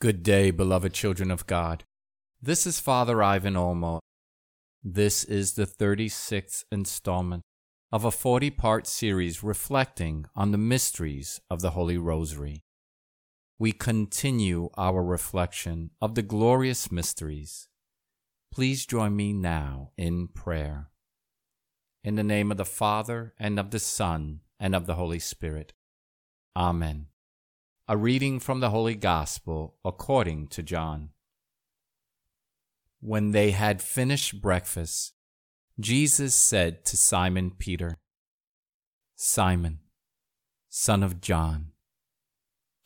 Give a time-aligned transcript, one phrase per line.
[0.00, 1.84] Good day, beloved children of God.
[2.42, 4.00] This is Father Ivan Olmo.
[4.82, 7.42] This is the 36th installment
[7.92, 12.64] of a 40 part series reflecting on the mysteries of the Holy Rosary.
[13.58, 17.68] We continue our reflection of the glorious mysteries.
[18.52, 20.90] Please join me now in prayer.
[22.02, 25.72] In the name of the Father, and of the Son, and of the Holy Spirit.
[26.54, 27.06] Amen.
[27.86, 31.10] A reading from the Holy Gospel according to John.
[33.00, 35.12] When they had finished breakfast,
[35.78, 37.98] Jesus said to Simon Peter,
[39.16, 39.80] Simon,
[40.70, 41.72] son of John,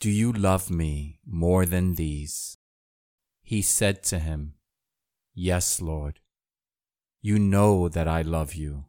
[0.00, 2.56] do you love me more than these?
[3.42, 4.54] He said to him,
[5.32, 6.18] Yes, Lord.
[7.20, 8.86] You know that I love you.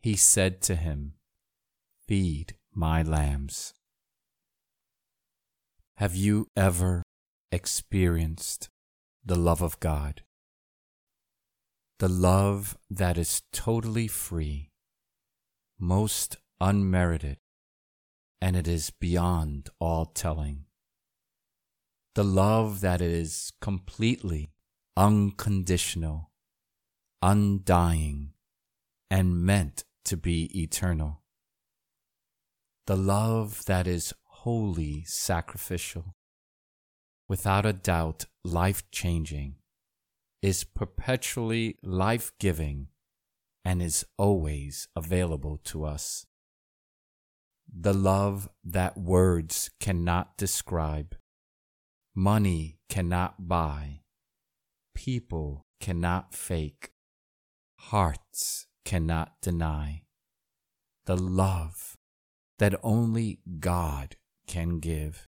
[0.00, 1.14] He said to him,
[2.06, 3.74] Feed my lambs.
[5.98, 7.02] Have you ever
[7.50, 8.68] experienced
[9.24, 10.22] the love of God?
[11.98, 14.70] The love that is totally free,
[15.76, 17.38] most unmerited,
[18.40, 20.66] and it is beyond all telling.
[22.14, 24.52] The love that is completely
[24.96, 26.30] unconditional,
[27.22, 28.34] undying,
[29.10, 31.22] and meant to be eternal.
[32.86, 36.14] The love that is wholly sacrificial,
[37.28, 39.56] without a doubt life changing,
[40.40, 42.86] is perpetually life giving,
[43.64, 46.24] and is always available to us.
[47.68, 51.16] The love that words cannot describe,
[52.14, 54.02] money cannot buy,
[54.94, 56.92] people cannot fake,
[57.78, 60.02] hearts cannot deny.
[61.06, 61.96] The love
[62.58, 64.16] that only God
[64.48, 65.26] can give.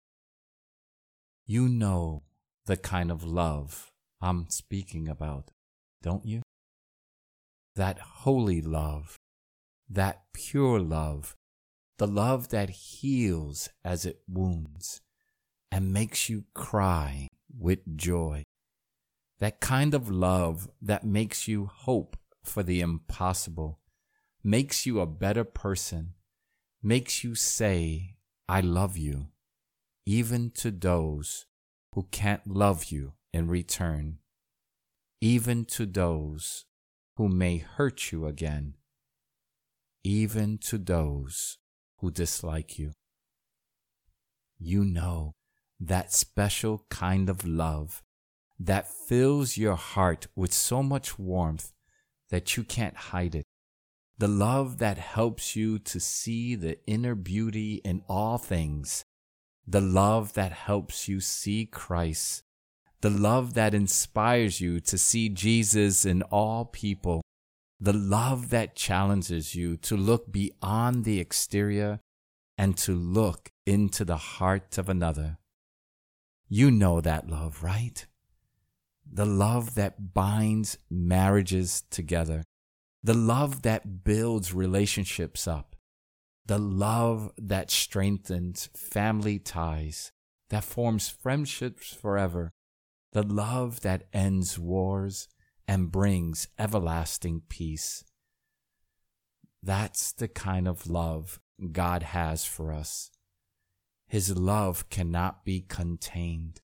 [1.46, 2.24] You know
[2.66, 3.90] the kind of love
[4.20, 5.50] I'm speaking about,
[6.02, 6.42] don't you?
[7.76, 9.16] That holy love,
[9.88, 11.36] that pure love,
[11.98, 15.00] the love that heals as it wounds
[15.70, 18.42] and makes you cry with joy.
[19.38, 23.80] That kind of love that makes you hope for the impossible,
[24.42, 26.14] makes you a better person,
[26.82, 28.16] makes you say,
[28.50, 29.28] I love you,
[30.04, 31.46] even to those
[31.94, 34.18] who can't love you in return,
[35.20, 36.64] even to those
[37.14, 38.74] who may hurt you again,
[40.02, 41.58] even to those
[41.98, 42.90] who dislike you.
[44.58, 45.36] You know
[45.78, 48.02] that special kind of love
[48.58, 51.70] that fills your heart with so much warmth
[52.30, 53.44] that you can't hide it
[54.20, 59.02] the love that helps you to see the inner beauty in all things,
[59.66, 62.42] the love that helps you see Christ,
[63.00, 67.22] the love that inspires you to see Jesus in all people,
[67.80, 71.98] the love that challenges you to look beyond the exterior
[72.58, 75.38] and to look into the heart of another.
[76.46, 78.04] You know that love, right?
[79.10, 82.42] The love that binds marriages together
[83.02, 85.74] the love that builds relationships up,
[86.46, 90.12] the love that strengthens family ties,
[90.50, 92.52] that forms friendships forever,
[93.12, 95.28] the love that ends wars
[95.66, 98.04] and brings everlasting peace.
[99.62, 101.40] That's the kind of love
[101.72, 103.10] God has for us.
[104.08, 106.60] His love cannot be contained.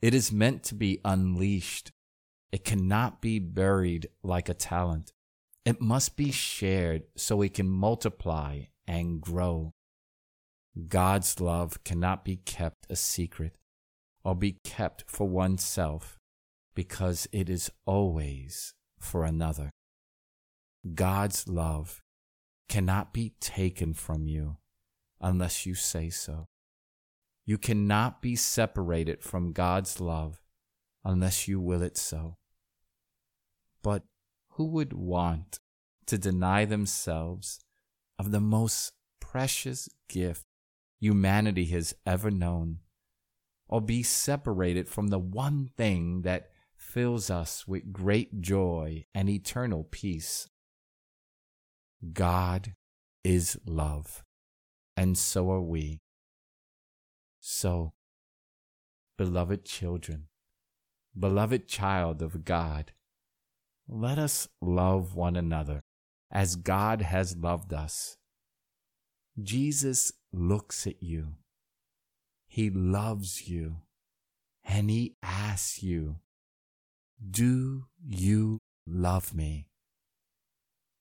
[0.00, 1.92] It is meant to be unleashed.
[2.52, 5.12] It cannot be buried like a talent.
[5.66, 9.72] It must be shared so it can multiply and grow.
[10.86, 13.58] God's love cannot be kept a secret
[14.22, 16.18] or be kept for oneself
[16.76, 19.70] because it is always for another.
[20.94, 22.00] God's love
[22.68, 24.58] cannot be taken from you
[25.20, 26.46] unless you say so.
[27.44, 30.40] You cannot be separated from God's love
[31.04, 32.36] unless you will it so.
[33.82, 34.04] But
[34.56, 35.60] who would want
[36.06, 37.60] to deny themselves
[38.18, 40.46] of the most precious gift
[40.98, 42.78] humanity has ever known,
[43.68, 49.84] or be separated from the one thing that fills us with great joy and eternal
[49.84, 50.48] peace?
[52.14, 52.74] God
[53.22, 54.24] is love,
[54.96, 56.00] and so are we.
[57.40, 57.92] So,
[59.18, 60.28] beloved children,
[61.18, 62.92] beloved child of God,
[63.88, 65.82] let us love one another
[66.30, 68.16] as God has loved us.
[69.40, 71.36] Jesus looks at you.
[72.48, 73.76] He loves you
[74.66, 76.16] And He asks you,
[77.18, 79.68] Do you love me?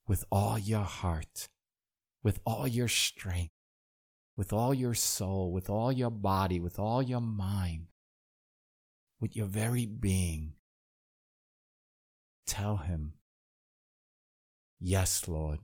[0.08, 1.48] With all your heart,
[2.24, 3.50] with all your strength,
[4.38, 7.88] with all your soul, with all your body, with all your mind,
[9.20, 10.54] with your very being.
[12.46, 13.14] Tell Him,
[14.80, 15.60] Yes, Lord.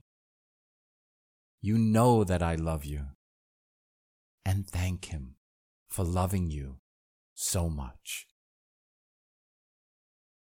[1.60, 3.06] You know that I love you.
[4.44, 5.36] And thank Him
[5.88, 6.78] for loving you
[7.34, 8.26] so much.